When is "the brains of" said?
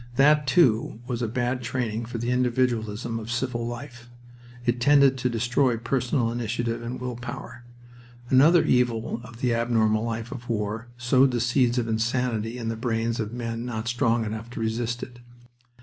12.67-13.31